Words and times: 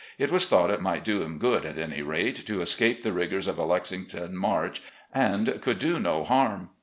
It 0.17 0.31
was 0.31 0.47
thought 0.47 0.71
it 0.71 0.81
might 0.81 1.03
do 1.05 1.21
him 1.21 1.37
good, 1.37 1.63
at 1.63 1.77
any 1.77 2.01
rate, 2.01 2.47
to 2.47 2.59
escape 2.61 3.03
the 3.03 3.13
rigours 3.13 3.45
of 3.47 3.59
a 3.59 3.63
Lexington 3.63 4.35
March, 4.35 4.81
and 5.13 5.61
could 5.61 5.77
do 5.77 5.99
no 5.99 6.23
harm. 6.23 6.71